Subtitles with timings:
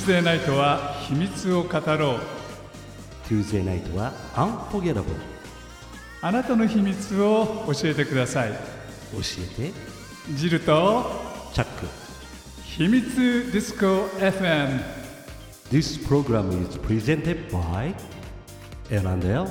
[0.00, 2.20] Tuesday ナイトは秘密を語ろう
[3.28, 5.04] Tuesday ナイトは Unforgettable
[6.22, 8.50] あなたの秘密を教えてください
[9.12, 9.18] 教
[9.60, 9.72] えて
[10.34, 11.04] ジルと
[11.52, 11.86] チャック
[12.64, 14.80] 秘密ディスコ FM
[15.70, 17.94] This program is presented by
[18.90, 19.50] L&L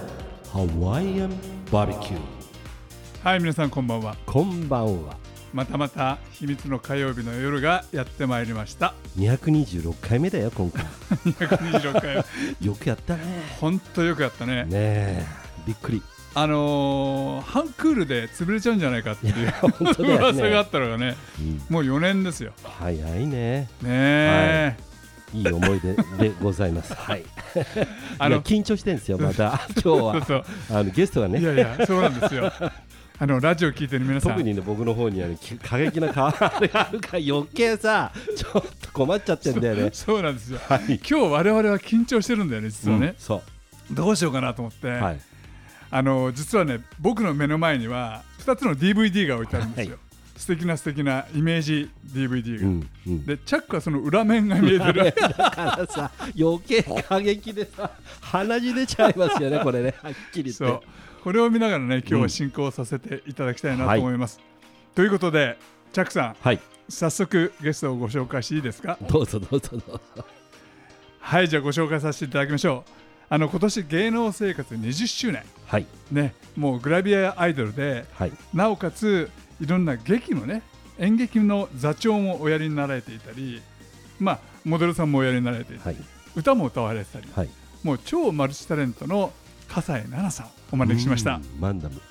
[0.51, 1.29] Hawaiian
[1.71, 2.17] Barbecue
[3.23, 5.15] はい皆さんこんばんはこんばんは
[5.53, 8.93] またまた秘密の火曜日の夜がやってまいりました。
[9.17, 10.85] 226回目だよ今回。
[11.25, 12.15] 226回
[12.65, 13.23] よくやったね。
[13.59, 14.65] 本当よくやったね。
[14.65, 15.25] ねえ。
[15.65, 16.03] びっくり。
[16.35, 20.15] あのー、ハンクールで潰れちゃうんじゃないかっていう本当だよね。
[20.15, 21.61] 噂があったのがねうん。
[21.69, 22.53] もう4年ですよ。
[22.63, 23.61] 早いね。
[23.61, 24.77] ねえ、
[25.33, 25.41] い。
[25.41, 26.03] い思い出で
[26.41, 26.93] ございます。
[26.95, 27.23] はい。
[28.19, 29.47] あの緊張してんですよまた。
[29.47, 30.43] 今 日そうはそう。
[30.69, 31.39] あのゲストがね。
[31.39, 32.51] いやいやそうなんですよ
[33.21, 34.31] あのラジオ聞いてる皆さん。
[34.31, 36.69] 特にね僕の方にはねき過激な顔がある
[37.01, 39.89] から余計さちょっと困っちゃってんだよね。
[39.93, 40.59] そうなんですよ。
[40.65, 40.79] はい。
[40.87, 43.07] 今日我々は緊張してるんだよね実はね。
[43.07, 43.43] うん、そ
[43.91, 45.19] どうしようかなと思って、うはい。
[45.91, 49.99] あの実はね僕の目の前には2つの DVD が置いてあるんですよ、はい。
[50.37, 53.25] 素敵な素敵なイメージ DVD が、うんうん。
[53.25, 55.03] でチャックはその裏面が見えてる。
[55.37, 59.93] だからさ余計過激でさ鼻血出ちゃいますよねこれね。
[60.01, 60.87] はっきり言って
[61.23, 64.39] これを見ながらね今日は進行させていただきたいなと思います、
[64.95, 65.57] ということで
[65.91, 66.59] チャックさんはい。
[66.87, 68.97] 早速ゲストをご紹介していいですか？
[69.09, 70.25] どうぞどうぞどうぞ。
[71.19, 72.91] はいじゃあご紹介させていただきましょう。
[73.29, 75.43] あの今年芸能生活20周年。
[75.67, 75.85] はい。
[76.11, 78.31] ねもうグラビアアイドルではい。
[78.53, 79.29] なおかつ
[79.61, 80.63] いろんな劇のね
[80.97, 83.61] 演劇の座長もおやりになられていたり
[84.19, 86.05] まあモデルさんもおやりになられていたり、はい。
[86.35, 87.49] 歌も歌われてたり、はい。
[87.83, 89.31] もう超マルチタレントの
[89.69, 91.35] 笠井奈々さんお招きしました。
[91.35, 92.01] うんマンダム。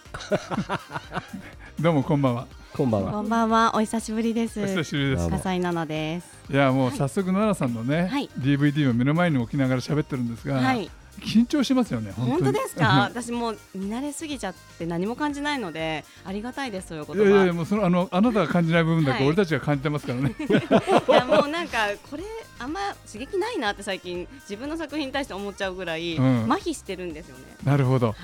[1.80, 2.46] どうもこんばんは。
[2.72, 3.12] こんばんは。
[3.12, 4.62] こんばんは、お久しぶりです。
[4.62, 5.28] お久しぶりです。
[5.28, 6.26] 笠井奈々です。
[6.50, 8.28] いやもう早速奈々さんのね、はい。
[8.38, 13.08] DVD を目の前に置きながら喋ってるんですが、はい、緊張しますよね本当ですか？
[13.10, 17.28] 私もう見慣れすぎちゃって何も感じないので、ありがたいですそういうことが。
[17.28, 22.22] いやいやもうそのあのあなたが感じない部分だけはい俺たちが感じてますからね、 いやもうなんかこれ
[22.58, 27.44] あんま刺激ないなって最近自分の作品に対して思っちゃうぐらい、うん麻痺してるんですよね。
[27.64, 28.16] なるほどはい。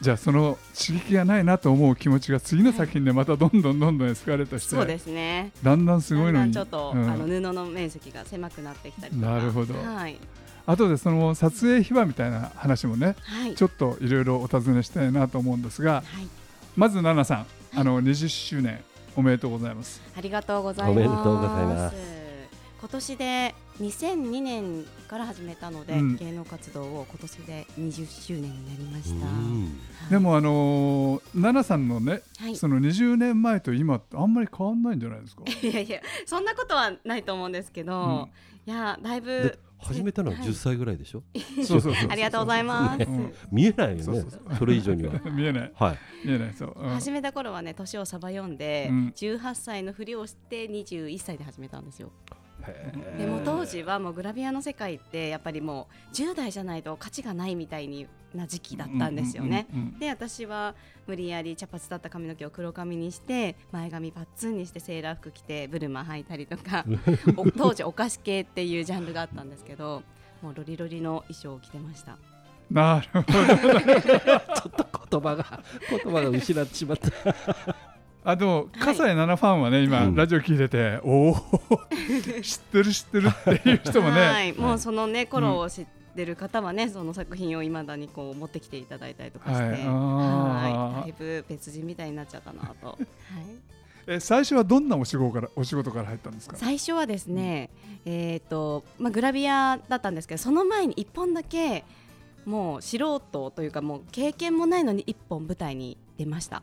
[0.00, 5.52] じゃあその刺激がないなと思う気持ちが次の作品でまたどんどんどんどんエスカレートしてそうですね。
[5.62, 9.26] だんだんすごいのにだんだんちょっと、うんあの布の面積が狭くなってきたりとか。
[9.32, 10.18] なるほどはい。
[10.70, 13.54] 後でその撮影秘話みたいな話もねはい。
[13.54, 16.28] ちょっといろいろお尋ねしたいなと思うんですがはい。
[16.76, 18.80] まず奈々さんあの20周年
[19.16, 20.00] おめでとうございます。
[20.16, 20.96] ありがとうございます。
[20.98, 21.96] おめでとうございます。
[22.80, 26.16] 今年で2002年から始めたので、うん。
[26.16, 29.26] 芸能活動を今年で20周年になりました。
[29.26, 29.62] うん。
[29.64, 29.68] は
[30.08, 30.10] い。
[30.10, 35.42] で、もあのー奈々さんのねはい、その20年前と今ってあんまり変わんないんじゃないですか？
[35.62, 38.28] いやいやそんなことはないと思うんですけど、
[38.66, 40.48] いやだいでぶ始めたのははい。
[40.48, 41.22] 10歳ぐらいでしょ？
[41.66, 42.08] そうそうそう。
[42.10, 43.02] ありがとうございます。
[43.02, 43.34] うん。
[43.50, 44.24] 見えないよね
[44.58, 45.12] それ以上には。
[45.30, 45.72] 見えない。
[45.74, 45.98] はい。
[46.24, 46.90] 見えないそう、うん。
[46.90, 49.12] 始めた頃はね年をさば読んで、うん。
[49.16, 52.10] 18歳のふりをして21歳で始めたんですよ。
[52.66, 59.66] へでも当時はもうグラビアの世界ってやっぱりもう10代じゃないと価値がないみたいにな時期だったんですよね。
[59.72, 60.74] うんうんうんで私は
[61.06, 66.84] 無理やり茶髪だった髪の毛を黒髪にして前髪パッツンにしてセーラー服着てブルマ履いたりとか
[67.36, 70.04] お当時お菓子系っていうジャンルがあったんですけど
[70.40, 72.16] もうロリロリの衣装を着てました。
[72.70, 73.32] なるほど。
[74.00, 77.89] ちょっと言葉が言葉が失ってしまった
[78.24, 80.14] あでも葛西奈々ファンはね今、うん。
[80.14, 81.34] ラジオ聞いてておお
[82.42, 89.72] 知ってる知ってるっていう人もね、はい、もうそのね頃を知ってる方はね、その作品をいまだにこう持ってきていただいたりとかして、はい。
[89.72, 91.02] はい。
[91.02, 92.98] だいぶ別人みたいになっちゃったなと、 はい、
[94.06, 96.56] え最初はどんなお仕事からお仕事から入ったんですか？
[96.56, 97.70] 最初はですね、
[98.04, 101.84] えっ、とまあグラビアだったんですけどその前に一本だけ
[102.44, 103.20] もう素人
[103.50, 106.62] というかもう経験もないのに一本舞台に出ました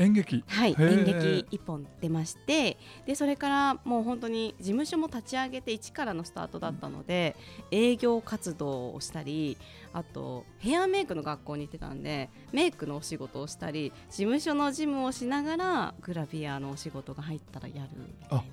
[0.00, 0.42] 演劇。
[0.46, 7.36] はい演劇一本出ましてでそれからもう本当に事務所も立ち上げて一からのスタートだったので
[7.70, 9.58] 営業活動をしたり
[9.92, 18.50] あとヘアメイクの学校に行ってたんでメイクのお仕事をしたり事務所の事務をしながらグラビアのお仕事が入ったらやるみたい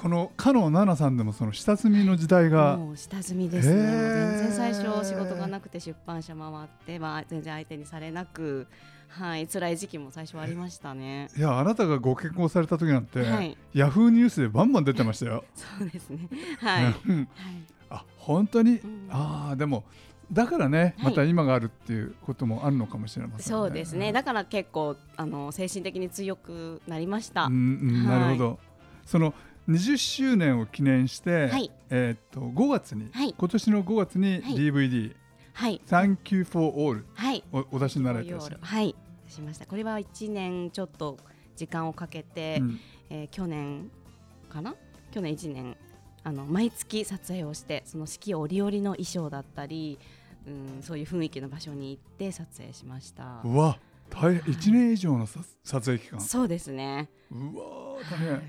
[0.00, 8.66] この加納奈々さんでもその下積みの時代ながもう下積みですね全然最初仕事がなくて出版社回って、まあ、全然相手にされなく
[9.08, 11.28] はい辛い時期も最初はありましたね。
[11.36, 15.44] いやあなたがご結婚された時なんて、はいヤフーニュースでバンバン出てましたよ。
[15.54, 16.28] そうですね。
[16.58, 16.84] はい。
[17.08, 17.28] うんはい。
[17.88, 19.84] あ本当に、んああでも
[20.32, 23.44] だからね、はいまた今があるっていうこともあるのかもしれませんね。
[23.44, 24.12] そうですね。
[24.12, 27.44] だから結構あの精神的に強くなりました。
[27.44, 28.58] うんうんはいなるほど。
[29.06, 29.32] その
[29.68, 31.70] 20周年を記念して、はい。
[31.90, 33.34] えーっと5月に、はい。
[33.36, 34.56] 今年の5月にはい。
[34.56, 35.14] DVD、
[35.52, 35.80] はい。
[35.86, 37.42] Thank you for all はい。
[37.52, 38.32] をお出しになられて。
[38.34, 38.94] はい。
[39.28, 39.66] しました。
[39.66, 41.18] これは1年ちょっと
[41.56, 42.80] 時間をかけて、うん。
[43.10, 43.90] えー去年
[44.48, 44.74] かな？
[45.10, 45.76] 去年1年
[46.22, 49.98] あの毎月撮影をしてその四季折々の衣装だったり、
[50.46, 53.40] うん、そういう雰囲気の場所に行って撮影しました。
[53.44, 53.78] うわ
[54.10, 54.42] 大変。
[54.42, 56.20] 1年以上のさ撮影期間。
[56.20, 58.42] そうですね、うわー大変、はい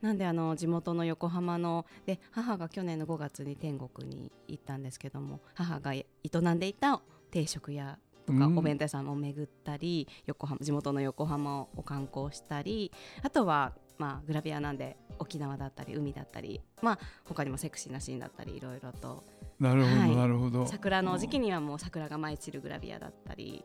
[0.00, 6.04] なんであの地元の横浜ので母が去年の5月に天国に行ったんですけども母が営
[6.54, 7.00] んでいた
[7.30, 12.92] 定食屋とかうんお弁当屋さんを巡ったり、横浜地元の横浜を観光したり
[13.22, 19.24] あとはまあグラビアなんで沖縄だったり海だったりまあ他にもセクシーなシーンだったりいろいろと。
[19.58, 20.16] なるほど、はい。
[20.16, 20.66] なるほど。
[20.66, 23.62] 桜の時期にはもう桜が舞い散るグラビアだったり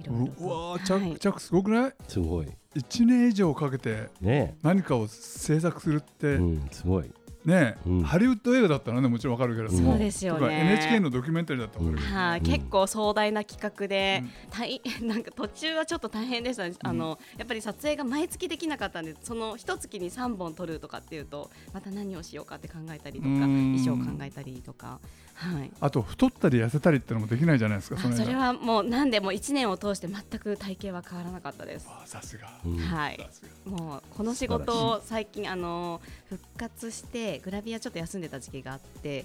[0.00, 0.44] いろいろと。
[0.44, 1.16] うわー着,、はい。
[1.18, 1.92] 着すごくない？
[2.06, 2.46] すごい
[2.76, 4.56] ?1 年以上かけてね。
[4.62, 7.10] 何かを制作するって、うんすごい。
[7.44, 8.02] ね、うん。
[8.02, 10.60] ハリウッド映画だったらねもちろんわかるけれどもそうですよね。
[10.76, 12.44] NHK のドキュメンタリーだったらわかるけど、はい、うん。
[12.44, 23.78] 結構壮大な企画でうん、大 なんか途中はちょっと大変でしたね、あのやっぱり撮影が毎月できなかったんでその一月に3本撮るとかっていうとまた何をしようかって考えたりとかうん。
[23.78, 25.00] 衣装を考えたりとか、
[25.38, 31.88] はい、あと太ったり痩せたりってのもできないじゃないですかあそれはもうなんでも1年を通して全く体型は変わらなかったです。
[32.06, 32.76] さすが、うん。
[32.76, 33.30] はい。
[33.64, 39.24] もうこの仕事を最近あの復活してグラビアちょっと休んでた時期があって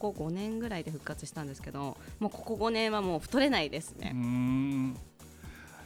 [0.00, 4.10] ここ5年ぐらいで復活したんですけどもうここ5年はもう太れないですね。
[4.14, 4.96] ん。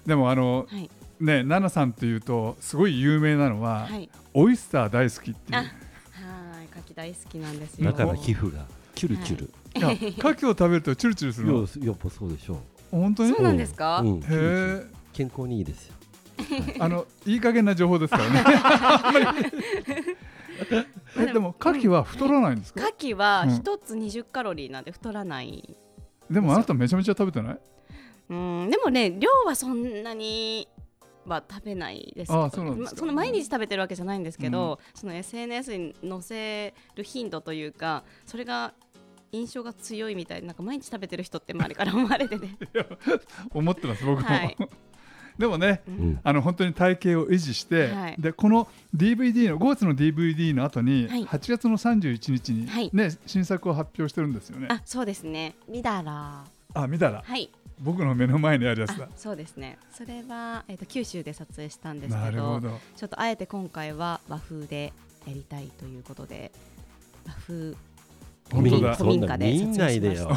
[0.07, 0.83] でもあのはい、
[1.21, 4.09] ね奈々さんというとすごい有名なのは、はい。
[4.33, 5.59] オイスター大好きっていう。
[5.59, 5.65] あは
[6.63, 7.93] い、牡蠣大好きなんですよ。
[7.93, 8.65] だから皮膚が
[8.97, 9.49] キュルキュル、い
[9.81, 11.55] や 牡蠣を食べるとチュルチュルするの？
[11.65, 12.57] いややっぱそうでしょう。
[12.91, 13.31] 本当に？
[13.31, 14.01] そうなんですか？
[14.01, 15.95] うん、へ健康にいいですよ。
[16.39, 18.45] え あのいい加減な情報ですからね。
[21.19, 23.55] えでも牡蠣は太らないんですか、牡蠣はうん。
[23.55, 25.77] 一つ20カロリーなんで太らない。
[26.31, 27.59] でもあなためちゃめちゃ食べてない？
[28.29, 30.67] うん、でもね量はそんなに
[31.25, 32.45] は食べないですけど。
[32.45, 38.75] あそまその毎日食べてるわけじゃないんですけど、その SNS に載せる頻度というかそれが
[39.33, 42.57] 印象が強いみたいでなんか毎日食べてる人って周りから思われてね、
[43.53, 44.57] 思ってます僕も、はい。
[45.39, 46.11] でもねううん。
[46.13, 48.17] んあの本当に体型を維持して、はい。
[48.19, 51.25] でこの DVD の5月の DVD の後に、はい。
[51.25, 52.91] 8月の31日に、はい。
[52.93, 54.69] ね新作を発表してるんですよね。
[54.71, 55.55] あそうですね。
[55.69, 56.45] ミダラ。
[56.75, 57.51] あ見たらはい。
[57.79, 59.05] 僕の目の前にあるやつだ。
[59.05, 59.09] あ。
[59.17, 59.79] そうですね。
[59.93, 62.71] それは、えー、と九州で撮影したんですけどなるほど。
[62.97, 64.93] ちょっとあえて今回は和風で
[65.27, 66.51] やりたいということで
[67.27, 67.75] 和風
[68.53, 68.95] 本当だ。
[68.95, 70.31] 古民家でそんな見ないでよ。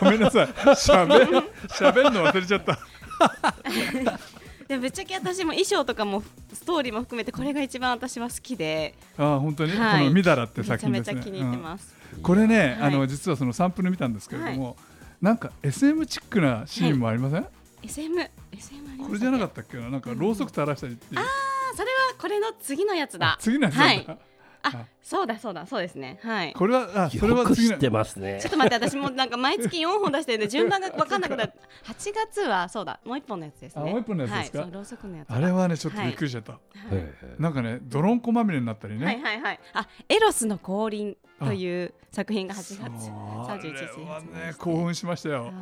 [0.00, 0.46] ごめんなさい。
[0.46, 2.78] 喋る喋るの忘れちゃった。
[4.68, 8.94] でぶっちゃけ私も衣装とかもストーリーも含めてこれが一番私は好きで。
[9.16, 9.98] あ本当に、はい。
[10.00, 11.14] このミダラってめちゃ作品ですね。
[11.14, 11.62] めちゃ気に入ってうん。
[11.62, 12.94] ます、これね、はい。
[12.94, 14.76] あの実はそのサンプル見たんですけれども、
[15.20, 17.46] なんか SM チックなシーンもありません
[17.82, 18.20] ？SM
[18.52, 21.14] SM ありましたこれじゃなかっったっけな、なんかろうそく垂らしたりっていう。
[21.14, 21.24] けあ
[21.74, 23.36] それはこれの次のやつだ。
[23.40, 23.84] 次のやつだ。
[23.84, 24.06] はい
[24.74, 26.18] あそうだそうだそうですね。
[26.22, 26.52] はい。
[26.52, 28.38] これはあそれよは次ってますね。
[28.40, 33.82] ちょっと待って私もなんか毎月4本出してるんで順番が分かんなくなって8月はそうだもう一本のやつですね。
[33.82, 34.58] あもう一本のやつですか？
[34.60, 35.36] はい、ろうそくのやつだ。
[35.36, 36.52] あれはねちょっとびっくりしちゃった。
[36.52, 36.58] は
[36.92, 36.94] い。
[36.94, 37.06] はい。
[37.38, 39.06] なんかね泥んこまみれになったりね。
[39.06, 39.60] はいはいはい。
[39.74, 42.82] あエロスの降臨という作品が8月そう。
[42.82, 45.52] あ31日にれはね興奮しましたよ。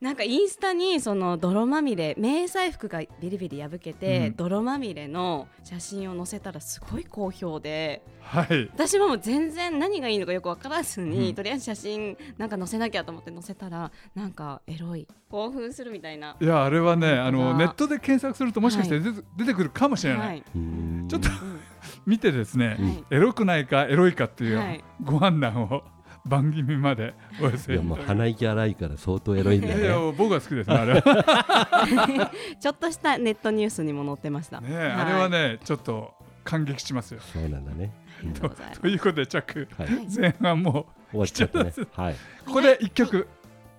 [0.00, 4.36] なんかインスタにその泥まみれ迷彩服がビリビリ破けて、うん。
[4.36, 8.02] 泥まみれの写真を載せたらすごい好評で。
[8.22, 8.70] はい。
[8.72, 11.34] 私ももう全然何がいいのかよく分からずに、うん。
[11.34, 16.34] とりあえず写真なんか載せなきゃと思って載せたらなんかエロい興奮するみたいな。
[16.40, 20.28] いやあれはねあのネットで検索するともしかして出て,、出てくるかもしれない。
[20.28, 21.60] はい、うんちょっとうん。
[22.06, 23.04] 見てですね、はい。
[23.10, 24.84] エロくないかエロいかっていう、はい。
[25.02, 25.82] ご判断を
[26.26, 32.32] 番組までお寄せいやもう鼻息荒いから相当エロいんいやいやだよね僕は好きですねあれは。
[32.60, 34.60] ちょっとしたネットニュースにも載ってました。
[34.60, 37.20] ねあれはねちょっと感激しますよ。
[37.20, 37.92] そうなんだね。
[38.40, 38.50] と
[38.80, 39.68] ということでチャック。
[39.76, 39.88] はい。
[40.14, 41.72] 前半も終わっちゃったね。
[41.92, 42.14] はい。
[42.44, 43.26] ここで一曲、はい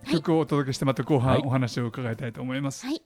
[0.10, 1.44] 曲をお届けしてまた後半はい。
[1.46, 2.88] お話を伺いたいと思います。
[2.88, 3.04] はい。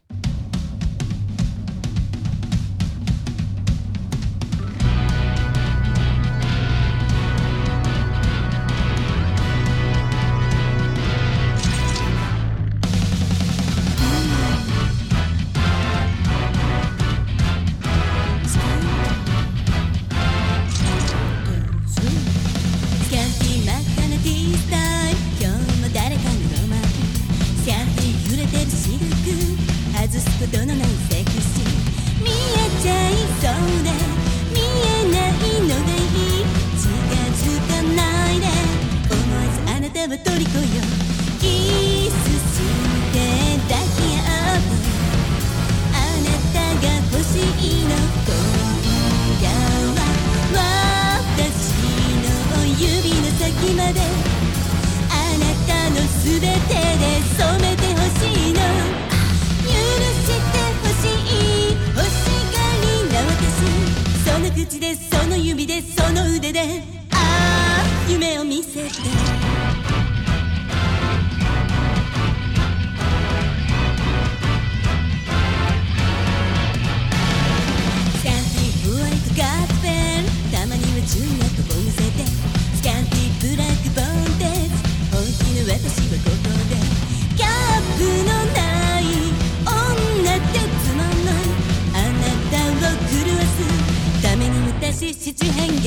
[94.95, 95.83] めに私七変化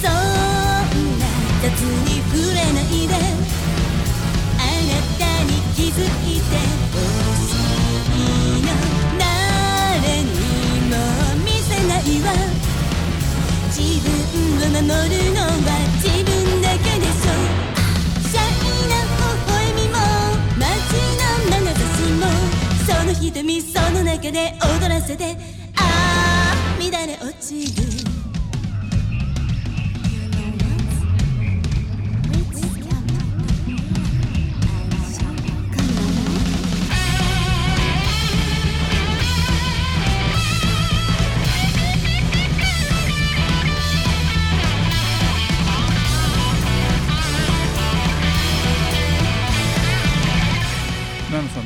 [0.00, 0.12] そん
[1.18, 1.26] な
[1.62, 3.14] 雑に触れないで
[4.58, 6.54] あなたに気づいて
[6.92, 6.96] ほ
[7.34, 8.22] しい
[8.62, 8.68] の
[9.18, 10.30] 誰に
[10.90, 10.94] も
[11.44, 12.26] 見せないわ
[13.68, 14.08] 自分
[14.58, 15.50] を守るのは
[15.96, 17.34] 自分だけでしょ
[18.28, 19.94] シャイな微笑みも
[20.58, 20.64] 街
[21.10, 22.22] の眼差しも
[22.86, 25.36] その瞳その中で踊らせて
[25.76, 27.85] ああ乱れ落ちる。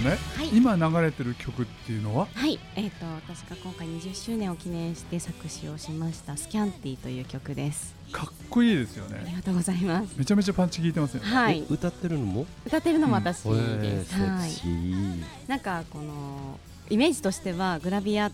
[0.00, 0.48] んね、はい。
[0.56, 2.26] 今流れてる曲っていうのは？
[2.34, 7.94] はい、えっ、と私が今回20周年を記念して作詞をしました「スキャンティ」という曲です。
[8.12, 10.14] かっこいいですよありねがとうございます。
[10.16, 12.46] めちゃめちゃパンチ効いてますよね、はい、歌ってるのも？
[12.66, 14.14] 歌ってるのも私へです。
[14.14, 15.22] えセはい、クシー。
[15.46, 18.32] なんかこのイメージとしてはグラビア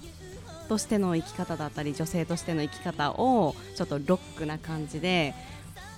[0.68, 5.35] としての生き方だったり女性としての生き方をちょっとロックな感じで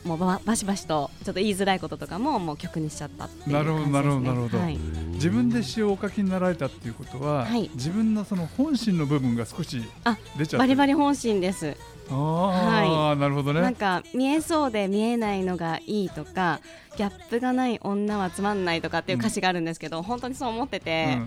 [0.04, 4.76] もうばバシバシとちょっと言いづらいこととかももう曲にしちゃったっていうなるほど感じです、ね、なるほどなるほどはい、
[5.14, 7.70] 自分で詩をお書きになられたっていうことは、はい。
[7.74, 11.76] 自分のその本心の部分が少しあ出ちゃってバリバリ本心です。
[12.10, 13.60] ああ、なるほどね。
[13.60, 16.60] なんか見えそうで見えないのがいいとか
[16.96, 21.18] ギャップがない女はつまんないとかっていう歌詞があるんですけど、本当にそう思ってて、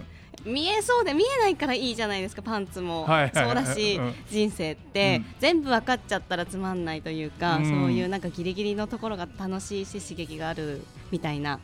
[0.45, 4.13] 見えそうで見えないからいいじゃないですかパンツも、そうだし、うん。
[4.29, 5.35] 人生って、うん。
[5.39, 7.65] 全部分かっちゃったらつまんないというか、うん。
[7.65, 11.59] そういうなんかギリギリのところが楽しいし刺激があるみたいな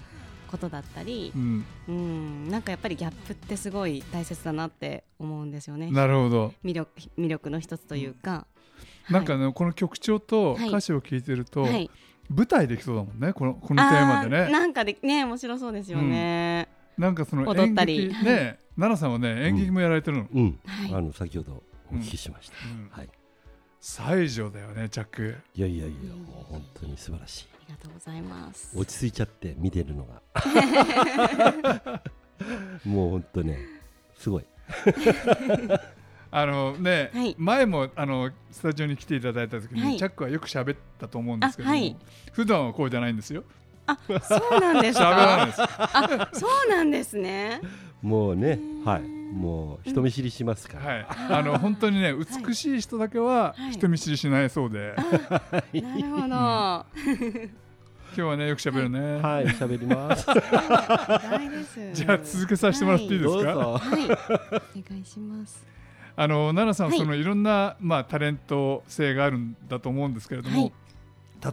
[0.52, 1.32] ことだったり。
[1.36, 1.66] う、ん。
[1.88, 5.90] うん、なんかやっぱりギャップってすごい大切だなって思うんですよね。
[5.90, 6.54] なるほど。
[6.64, 8.46] 魅力魅力の一つというか、
[9.10, 10.70] なんかね、この曲調とはい。
[10.70, 11.90] 歌詞を聞いてると、はい、
[12.30, 14.52] 舞台できそうだもんねこのこのテーマでね。
[14.52, 16.68] なんかでね面白そうですよね、
[16.98, 18.06] なんかその踊ったり。
[18.06, 20.94] 演劇ね奈々さんはね演劇もやられてるの、うん、はい。
[20.94, 22.90] あの先ほどお聞きしました、うん。
[22.92, 23.10] はい。
[23.80, 25.36] 西条だよねジャック。
[25.56, 27.48] いやいやいやもう本当に素晴らしい。
[27.54, 28.78] ありがとうございます。
[28.78, 30.22] 落ち着いちゃって見てるのが。
[32.86, 33.60] もう本当ね
[34.18, 34.46] すごい。
[36.30, 37.36] あのね、はい。
[37.38, 39.98] 前もあのスタジオに来ていただいた時に、はい。
[39.98, 41.96] チャックはよく喋ったと思うんですけどはい。
[42.34, 43.44] 普段はこうじゃないんですよ
[43.88, 47.62] あそうなんです喋らないかですそうなんですね。
[48.02, 49.02] もうねはい。
[49.02, 51.06] もう人見知りしますから、はい。
[51.10, 53.72] あの本当にね美しい人だけははい。
[53.72, 55.04] 人見知りしないそうで、な
[55.74, 56.86] るほど。
[58.16, 59.48] 今日はねよく喋るね、はい。
[59.48, 60.26] 喋ります。
[60.28, 61.94] 大です。
[61.94, 63.78] じゃあ続けさせてもらっていいですか、どうぞ。
[63.78, 64.04] はい。
[64.06, 65.66] お願いします。
[66.16, 66.98] あの奈々さん、はい。
[66.98, 70.74] そのいろんな、まあ、タレント性があるんだと思うんですけれども、はい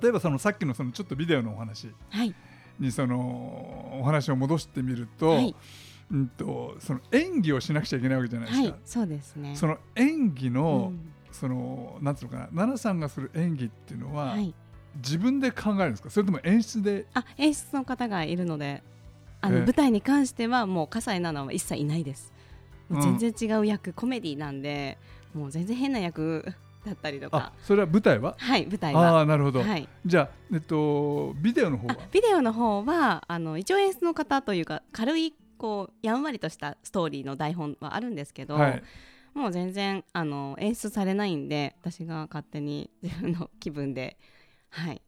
[0.02, 1.88] 例えばそのさっきのそのちょっとビデオのお話。
[2.10, 2.34] はい。
[2.78, 5.54] にそのお話を戻してみると,、はい。
[6.10, 8.68] うん、とその演技をしなくちゃいけないわけじゃないですか。
[8.68, 9.54] はいそうですね。
[9.56, 11.12] その演技の、うん。
[11.32, 14.54] そのなんつうのかな奈々さんがする演技っていうのは、はい。
[14.96, 16.10] 自分で考えるんですか？
[16.10, 17.06] それとも演出で？
[17.14, 18.82] あ演出の方がいるので
[19.40, 19.64] あのええ。
[19.64, 22.32] 舞台に関してはもう葛西奈々は一切いないです。
[22.88, 24.98] もううん全然違う役、コメディなんで
[25.34, 26.44] もう全然変な役
[26.84, 28.34] だったりとあかそれは舞台は？
[28.38, 29.20] はい舞台あは。
[29.20, 29.88] あなるほど、はい。
[30.04, 31.94] じゃあ、えっと、ビデオの方は？
[31.94, 38.82] あビデオの方はあの一応演出の方というか軽いこうやんわりとしたストーリーの台本はあるんですけど、はい。
[39.34, 44.16] もう全然あの演出されないんで私が勝手に 自分の気分で
[44.70, 45.02] はい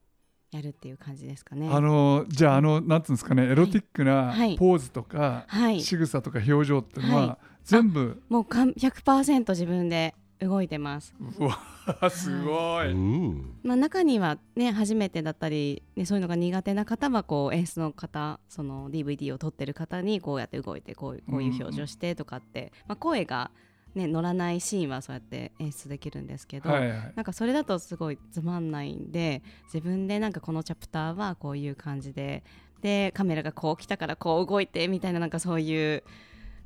[0.50, 1.68] やるっていう感じですかね。
[1.70, 4.56] あのじゃああのなんつうんですかねエロティックなはい。
[4.56, 5.80] ポーズとか、はい。
[5.80, 7.46] 仕草とか表情っていうのは、はい。
[7.64, 8.22] 全部？
[8.28, 11.14] もうかん100%自分で動いてます。
[11.38, 13.58] うわすごい、うん。
[13.62, 23.50] まあ、中にはね初めてだったり、ね、そういうのが苦手な方はこう演出の方その DVD を撮ってる方にこうやって動いてこうこういう表情してとかって、まあ、声が
[23.96, 27.12] ね、乗らないシーンはそうやって演出できるんですけど、はいはい。
[27.16, 32.44] なんかそれだとすごいつまんないんで自分でなんかこのチャプターはこういう感じで
[32.82, 36.04] でカメラがこう来たからこう動いてみたいななんかそういう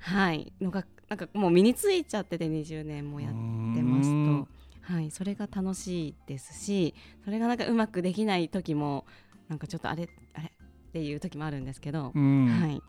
[0.01, 3.31] はいのがなんかもう身についちゃってて20年もやっ
[3.75, 4.47] てますうん。
[4.87, 9.05] と、はい、それが楽しいですしそれがなんかうまくできない時も
[9.49, 12.47] なんかちょっとあれあれっていう時もあるんですけど、うん。
[12.47, 12.81] はい。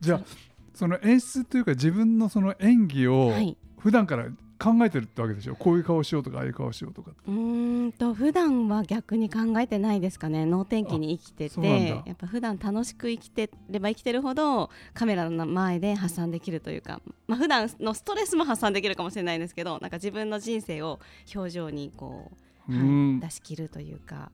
[0.00, 0.20] じゃあ
[0.74, 3.56] その演出というか自分のその演技をはい。
[3.78, 5.54] 普段から考えてるってわけでしょ。
[5.54, 10.46] こういう顔しようとかああいう顔しようとかうーんと普段は逆に考えてないですかね。
[10.46, 11.88] 能天気に生きてて。
[11.88, 20.98] やっぱ普段楽しく生きてれば生きてるほどカメラの前で発散できるというか、まあ普段のストレスも発散できるかもしれないんですけどなんか自分の人生を
[21.34, 22.32] 表情にこ
[22.68, 24.30] う、はいうん出し切るというか。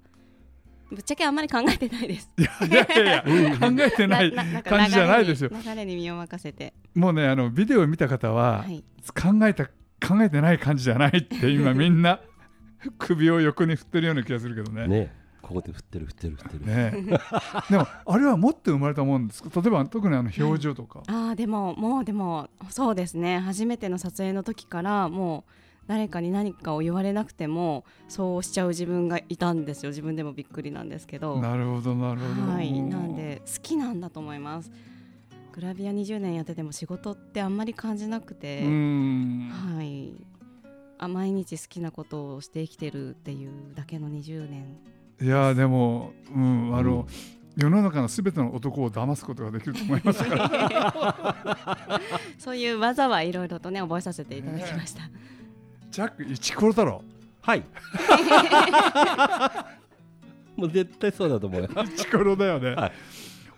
[0.91, 2.31] ぶっちゃけあんまり考えてないです。
[2.37, 3.23] いやいやいや
[3.59, 5.51] 考えてない感じじゃないですよ。
[5.51, 9.69] 流れに流れに身を任せて、もうねあのビデオを見た方は、はい、考えた
[10.07, 12.21] 考えてない感じじゃないって今みんな
[12.99, 14.87] 首を横に振ってるような気がするけどね。
[14.87, 14.99] ね。
[15.01, 17.19] ねここで振ってる振ってる振ってる。
[17.71, 19.51] でもあれは持って生まれたもんですか？
[19.61, 23.41] 例えば特にあの表情とか、あーでももうでもそうですね。
[23.41, 25.53] 初めての撮影の時からもう
[25.87, 29.91] 誰かに何かを言われなくてもそうしちゃう自分がいたんですよ。
[29.91, 31.39] 自分でもびっくりなんですけど。
[31.41, 32.53] なるほどなるほど。
[32.53, 32.73] はい。
[32.81, 34.71] なんで好きなんだと思います。
[35.53, 39.49] グラビア20年やってても仕事ってあんまり感じなくうて、ん。
[39.51, 39.74] はい
[40.99, 44.79] あ毎日好きなことをして生きてるっていうだけの20年。
[45.21, 51.37] いやでも、うん、あの、うん世の中のすべての男を騙すことができると思いますから。
[52.37, 55.03] そういう技はいろいろとね覚えさせていただきました、
[55.91, 57.01] ジャック一コロ太郎。
[57.43, 57.63] はい。
[60.57, 61.69] もう絶対そうだと思うよ。
[61.95, 62.93] 一コロだよね、はい。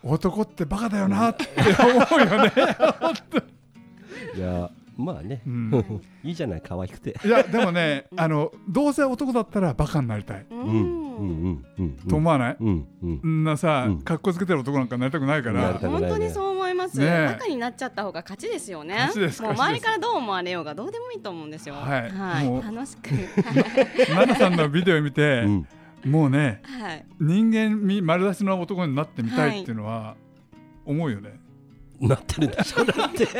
[0.02, 2.52] 男ってバカだよなって思うよね、
[4.36, 6.02] いやまあね、うん。
[6.24, 7.16] いいじゃない可愛くて。
[7.24, 11.06] いやでもねあのどうせ男だったらバカになりたい、うん。
[11.16, 13.42] うんうんと思わない、うんうん。
[13.42, 14.02] んなさ、うん。
[14.02, 15.72] かっこつけてる男なんかになりたくないから。
[15.72, 15.78] ね。
[15.80, 18.94] 本当にそう思います、バカになっちゃった方が勝ちですよね。
[18.94, 19.86] 勝ちですもう勝ちです。
[19.88, 21.74] 周りからどう思われようがどうでもいいと思うんですよ。
[21.74, 22.46] はい。
[22.46, 23.10] もう楽しく。
[24.08, 25.66] 奈々さんのビデオ見て、うん。
[26.04, 27.06] もうねはい。
[27.20, 30.16] 人間味丸出しの男になってみたいっていうのは
[30.84, 31.40] 思うよね、
[32.00, 33.26] なってるでしょだって。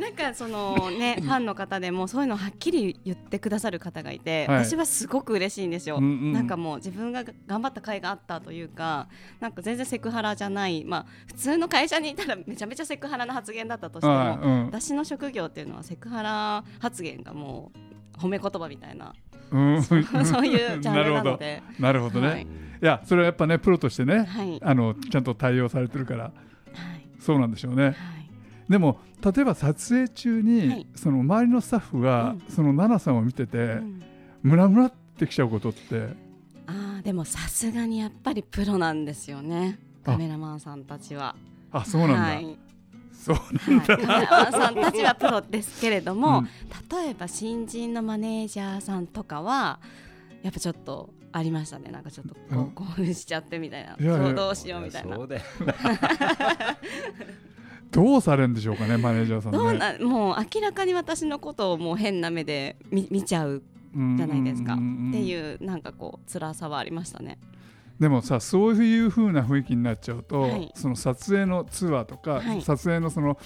[0.00, 4.64] なんかそのね ファンの方でもそういうのをはっきり言ってくださる方がいて、はい。
[4.64, 6.32] 私はすごく嬉しいんですよ、うんうん。
[6.32, 9.08] なんかもう自分が頑張った甲斐があったというか
[9.40, 14.66] なんか全然セクハラじゃないまあ普通の会社にいたらめちゃめちゃセクハラな発言だったとしても、はいうん。
[14.66, 17.70] 私の職業っていうのはセクハラ発言がも
[18.16, 19.12] う褒め言葉みたいな
[19.50, 21.62] うん、 そういうジャンルなので。
[21.78, 22.20] なるほど。
[22.20, 22.42] ね、はい。
[22.42, 22.46] い、
[22.80, 24.60] やそれはやっぱねプロとしてね、はい。
[24.62, 26.24] あのちゃんと対応されてるから。
[26.24, 26.49] はい
[27.20, 27.84] そうなんでしょうね。
[27.84, 27.94] はい。
[28.68, 30.86] でも例えば撮影中に、はい。
[30.96, 32.40] その周りのスタッフが、うん。
[32.48, 34.02] その奈々さんを見てて、うん。
[34.42, 36.08] ムラムラってきちゃうことって。
[36.66, 39.78] あーでもさすがにやっぱりプロなんですよね。
[40.04, 40.12] あ。
[40.12, 41.36] カメラマンさんたちは。
[41.72, 42.58] あそうなんだ、はい。
[43.12, 46.44] そうはい、カメラマンさんたちはプロですけれども、うん。
[47.02, 49.80] 例えば新人のマネージャーさんとかは
[50.42, 51.90] やっぱちょっとありましたね。
[51.90, 53.96] なんかちょっとこう、うん興奮しちゃってみたいな。
[53.98, 54.24] いやいや。
[54.24, 55.16] そうどうしようみたいな。
[57.90, 59.58] どうされるんでしょうかねマネージャーさんね。
[59.58, 63.62] どうなもう明らかに私のことをもう変な目で見見ちゃう
[64.16, 67.38] じゃないですか、ってういうなんかこう辛さはありましたね。
[67.98, 70.70] でもさそういう風な雰囲気になっちゃうと、はい。
[70.74, 72.62] その撮影のツアーとか、はい。
[72.62, 73.36] 撮影のその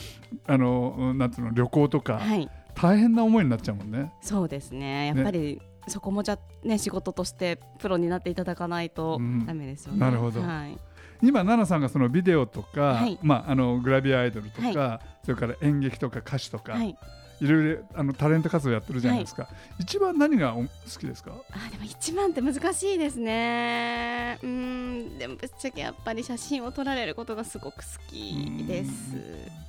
[0.47, 2.49] あのうんなんていうの旅行とか、はい。
[2.75, 4.13] 大変な思いになっちゃうもんね。
[4.21, 5.07] そうですね。
[5.07, 9.47] やっぱり、そこもじゃね仕事としてプロになっていただかないとうん。
[9.47, 10.01] ダメですよね。
[10.01, 10.41] なるほど。
[10.41, 10.79] はい、
[11.23, 13.19] 今奈々さんがそのビデオとか、はい。
[13.23, 16.97] まあ、あのグラビアアイドルとか、はそれから演劇とか歌手とか、はい。
[17.41, 20.69] い、ろいろあのタレント活動やってるじゃないですか、一番何がお好
[20.99, 21.33] きですか？
[21.51, 24.39] あでも一番って難しいですね。
[24.43, 25.19] うーん。
[25.19, 28.91] でもぶっちゃけやっぱり写真を撮られることがすごく好きです。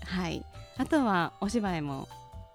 [0.06, 0.46] はい。
[0.78, 2.08] あとはお芝居もはい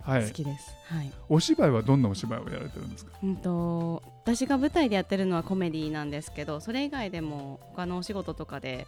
[0.04, 0.74] 好きです。
[0.88, 3.12] はい、お芝居はどんなお芝居をやられてるんですか？
[3.22, 8.86] うんと私が舞台でやってるのはコメディなんですけどそれ以外でも他のお仕事とかで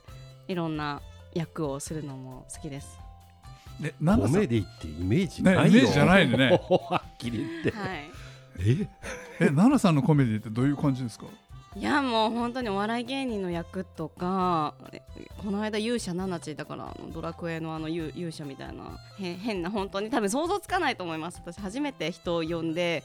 [0.49, 1.01] いろんな
[1.35, 2.99] 役をするのも好きです。
[3.83, 6.51] えコメディってイメージないよ、ねイメージじゃないね。
[6.69, 8.11] はっきり言って、はい。
[8.59, 8.89] え？
[9.41, 11.27] え奈々さんのコメディってどういう感じですか？
[11.75, 15.01] いやもう本当にお笑い芸人の役とかえ
[15.43, 21.41] この間勇者ナナチだからあのドラクエのあの勇勇者みたいなへ変な本当に多分想像つかないと思います。
[21.45, 23.03] 私初めて人を呼んで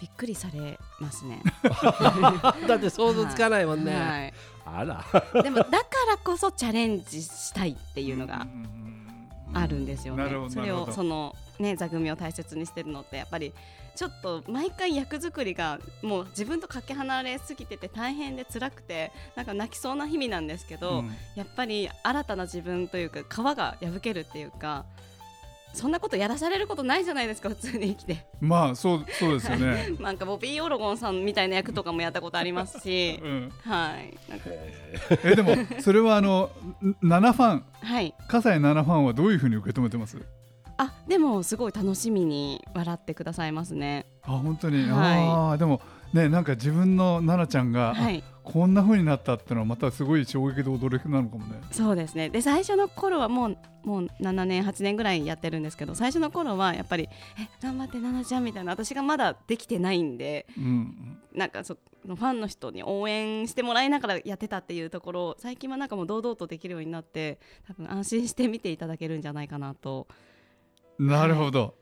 [0.00, 1.42] びっくりされますね。
[2.68, 4.34] だって想像つかないもんね、はい。
[4.66, 5.42] あら。
[5.42, 5.76] でもだか
[6.10, 8.46] らこそチャレンジしたいっていうのが
[9.54, 10.28] あるんですよね。
[10.50, 13.52] それをそのね座組を大切にしてるのってやっぱり
[13.94, 21.14] ちょっと毎回役作りがもう自分とかけ離れすぎてて大変で辛くてなんか泣きそうな日々なんですけど、うん。
[21.36, 24.84] やっぱり新たな自分というか皮が破けるっていうか
[25.74, 28.24] そんなことやらされることないじゃないですか普通に生きて。
[28.40, 29.88] まあそうそうですよね。
[29.98, 33.18] なんかボビー・オロゴンさんみたいな役とかもやったことありますし。
[33.22, 34.16] うん、はい。
[34.30, 34.50] なんか
[35.24, 36.50] えでもそれはあの
[37.02, 37.64] 7ファン。
[37.82, 38.14] はい。
[38.28, 40.16] 葛西7ファンはどういうふうに受け止めてます？
[40.76, 44.06] あでもすごい楽しみに笑ってくださいますね。
[44.22, 45.28] あ本当に、はい。
[45.28, 45.80] ああでも
[46.12, 48.24] ねなんか自分の奈々ちゃんが、はい。
[48.26, 51.60] あこんな風になったってのはまたすごい衝撃で驚きなのかもね。
[51.72, 52.28] そうですね。
[52.28, 57.08] で最初の頃はもうもう7年8年ぐらいやってるんですけど最初の頃はやっぱり
[57.38, 70.06] 「え頑張って奈々ちゃん」みたいな私がまだできてないんでうん、なんかそのファンの人に応援してもらいながらやってたっていうところを最近はなんかもう堂々とできるようになって多分安心して見ていただけるんじゃないかなと
[70.98, 71.74] なるほど。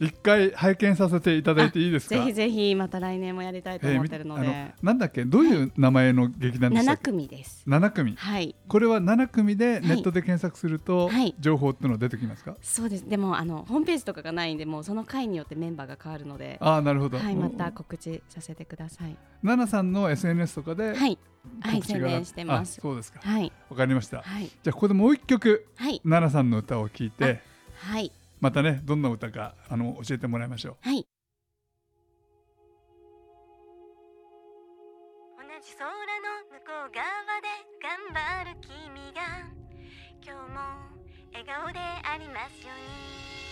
[0.00, 2.16] 一回拝見させていただいていいですか？
[2.16, 5.24] ぜひぜひまた来年もやりたいと思ってるので、えーのなんだっけ？
[5.24, 7.02] どういう名前の劇団でしたっ7け？
[7.04, 7.62] 組です。
[7.64, 8.16] 七組。
[8.16, 8.56] はい。
[8.66, 11.32] これは7組でネットで検索すると、はい。
[11.38, 12.56] 情報っていうの出てきますか？
[12.60, 13.08] そうです。
[13.08, 16.58] でもあのホームページとかがないんでもうその回によってメンバーが変わるので。
[16.60, 17.18] ああなるほど。
[17.18, 19.16] はいまた告知させてください。
[19.44, 21.18] 奈々さんの SNS とかではい。
[21.60, 22.78] はい宣伝してます。
[22.80, 23.20] あそうですか。
[23.22, 23.52] はい。
[23.70, 24.22] わかりました。
[24.22, 24.46] はい。
[24.46, 25.68] じゃあここでもう一曲。
[25.76, 26.00] はい。
[26.00, 27.40] 奈々さんの歌を聞いて。
[27.76, 30.76] はいまたねどんな歌かあの教えてもらいましょう。
[30.88, 31.06] はい
[35.36, 35.94] 同じ空の
[36.50, 37.04] 向こう側
[37.40, 37.48] で
[37.80, 39.20] 頑張る君が
[40.22, 40.60] 今日も
[41.32, 43.43] 笑顔でありますように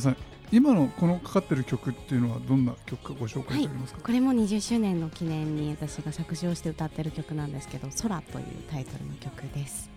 [0.00, 9.90] そうえっと奈々さん今のこのかかってる曲っていうのはどんな曲かご紹介いただけますか、これも20周年の記念に私が作詞をして歌ってる曲なんですけど「空」というタイトルの曲です。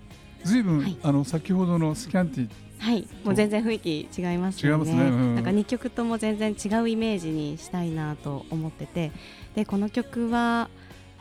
[0.44, 0.98] ずいぶん、はい。
[1.04, 2.50] あの先ほどのスキャンティ
[2.80, 4.90] はいもう全然雰囲気違いますよね。
[4.90, 5.10] 違いますね。
[5.10, 9.12] うんなんか2曲とも全然違うイメージにしたいなと思ってて。
[9.56, 10.70] でこの曲は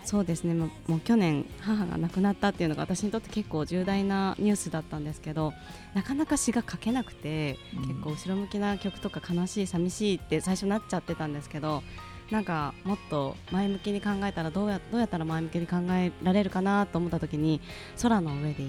[0.04, 0.54] そうですね。
[0.54, 5.52] もう去年母が亡くなったっていうのが私にとって結構重大なニュースだったんですけど
[5.94, 7.88] なかなか詩が書けなくてうん。
[7.88, 11.82] 結構後ろ向きな曲とか悲しい寂しいって最初なっちゃってたんですけど
[12.30, 17.60] なんかもっと前向きに考えたらどうやどうやったら前向きに考えられるかなと思った時に
[18.00, 18.64] 空の上で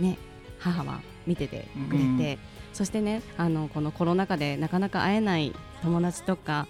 [0.00, 0.18] ね
[0.58, 2.38] 母は見ててくれて、うん。
[2.72, 6.66] そしてねあのこのコロナ禍でなかなか会えない友達とか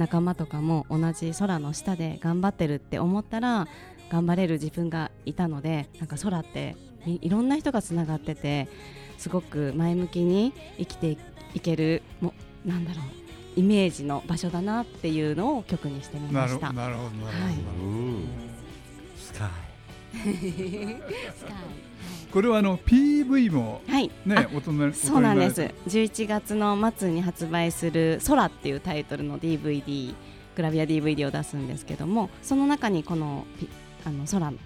[0.00, 3.68] 仲間とかも同じ空の下で頑張ってるって思ったら
[4.10, 8.66] 頑張れる自分がいたのでなんか空っていいろんな人がつながってて
[9.18, 11.18] すごく前向きに生きて
[11.54, 12.32] いけるも
[12.64, 13.04] なんだろう
[13.60, 16.72] イメージの場所だなっていうのを曲にしてみました。
[16.72, 17.50] なるほどなるほど、は
[19.50, 19.69] い
[22.32, 25.62] これはあの PV もはい、ねあお隣そうなんです。
[25.62, 30.14] お隣11月の末に発売する「空」っていうタイトルの DVD
[30.54, 33.68] グラビア DVD を出すんですけどもその中にこのピ
[34.04, 34.56] あの空の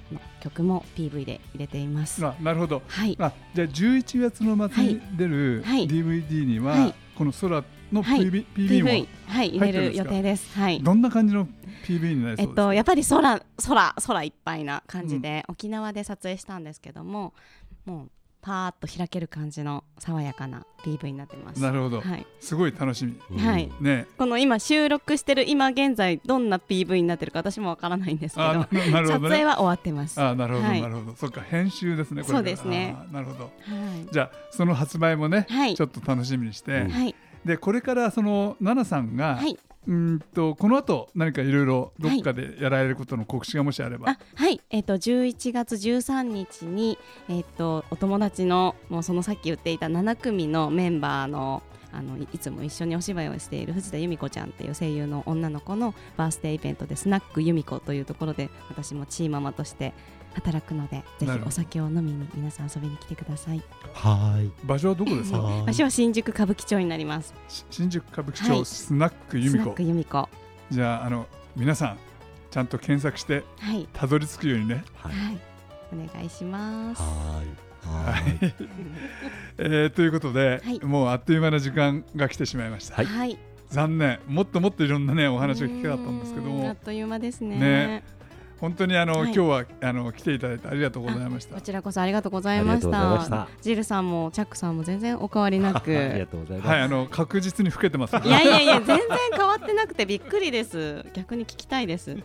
[0.40, 2.24] 曲も PV で入れています。
[2.24, 2.82] あなるほど。
[2.86, 5.88] はい、あじゃあ11月の末に出るはい。
[5.88, 6.94] DVD には、はい。
[7.16, 8.20] この空のはい。
[8.20, 9.48] PV,、PV も PV はい。
[9.56, 10.56] 入れる予定です。
[10.58, 10.80] はい。
[10.80, 11.48] どんな感じの
[11.84, 17.34] PV になりえっとやっぱり空空空いっぱいな感じで、沖縄で撮影したんですけども、
[17.84, 18.10] もう
[18.44, 21.62] パーッと開ける感じの爽やかな PV になってます。
[21.62, 22.26] なるほど、はい。
[22.40, 23.72] すごい楽しみはい。
[23.80, 30.20] ねこの今収録してる今現在どんな PV になってるか私もわからないんですけど、あななる撮ほどね影は終わってます。
[30.20, 33.48] はあなるほど、はいなるほどそっか編集ですねそうですねあなるほどい。
[34.12, 37.14] じゃあその発売もね、はいちょっと楽しみにして、うんはい。
[37.46, 39.58] でこれからその奈々さんが、はい。
[39.86, 51.62] うんとこの後何かいろいろどっかでやられることの告知がもしあれば、あはい、えっ、と11月13日にえっ、とお友達のもうそのさっき言っていた7組のメンバーの
[51.94, 59.92] あのいいつも一緒にお芝居をしている藤田由美子ちゃんっていう声優の女の子のバースデーイベントでスナック由美子というところで私もチーママとして
[60.34, 63.62] 働くのでぜひお酒を飲みに皆さん遊びに来てください。
[63.92, 64.52] はーい。
[64.64, 65.38] 場所はどこですか？
[65.38, 67.34] はーい私は新宿歌舞伎町になります。
[67.48, 68.64] し新宿歌舞伎町、はい。
[68.64, 70.16] スナック由美子スナック由美子。
[70.18, 70.28] は
[70.70, 71.98] じゃああの皆さん
[72.50, 73.86] ちゃんと検索してい。
[73.92, 75.34] たどり着くようにね、ははい。
[75.34, 75.38] い
[75.92, 77.02] お願いします。
[77.02, 77.48] はーい。
[77.84, 78.68] はーい。
[79.58, 80.80] えーということで、はい。
[80.80, 83.06] もうあっという間な時間が来てしまいました、はい。
[83.06, 83.38] はい。
[83.70, 84.20] 残念。
[84.26, 86.68] もっともっといろんなねお話を聞きたかったんですけども。
[86.68, 87.58] あっという間ですね。
[87.58, 88.04] ね
[88.64, 93.48] 本当にあの、はい今日はあの来ていただいてありがとうございましたこちらこそありがとうございましたた。
[93.60, 95.90] ジルさんもチャックさんも全然お変わりなく。
[95.94, 98.98] ありがとうございますはいあの確実に老けてますいやいやいや全然
[99.36, 101.04] 変わってなくてびっくりです。
[101.12, 102.16] 逆に聞きたいです。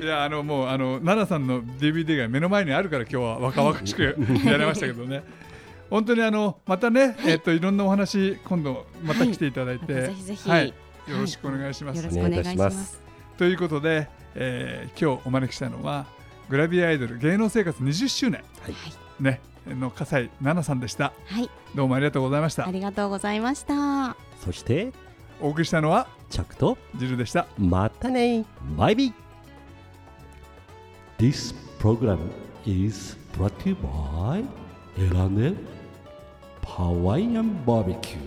[0.00, 4.12] いやあのもうあの奈々さんの DVD が目の前にあるから今日は若々しくや
[4.58, 5.22] りましたけどね。
[5.88, 10.74] 本当にあのまたね、えっといろんなお話今度また来ていただいて、またぜひぜひはい、よ
[11.18, 11.96] ろしくお願いします。
[11.96, 13.00] よろしくお願いします。
[13.36, 16.06] ということで、えー今日お招きしたのは
[16.48, 18.74] グラビアアイドル芸能生活20周年はい
[19.22, 21.12] ねの笠井奈々さんでした。
[21.26, 22.70] はいどうもありがとうございましたあ。
[22.70, 24.16] りがとうございました。
[24.44, 24.92] そして
[25.40, 27.46] お送りしたのはチャックとジルでした。
[27.58, 28.44] またね
[28.76, 29.12] バイビー
[31.18, 32.18] This program
[32.66, 34.44] is brought to you by
[34.98, 35.54] エラネ
[36.66, 38.18] ハワイアンバーベキュ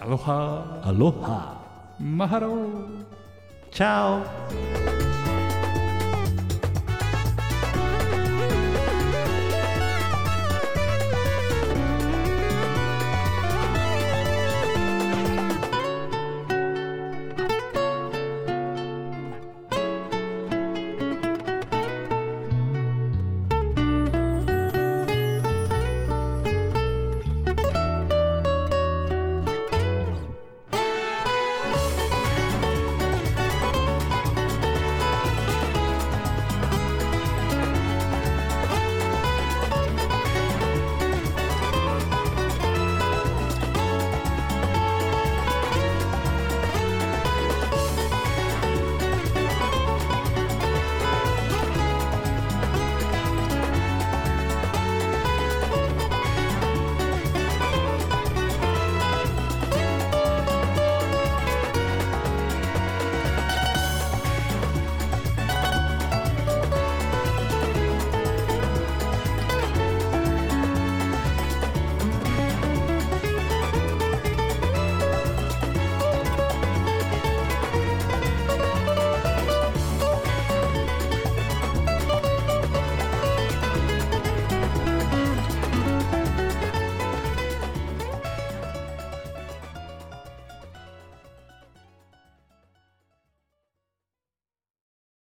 [0.00, 1.60] アロハーアロハ
[1.98, 3.15] マハロー。
[3.76, 4.95] チャオ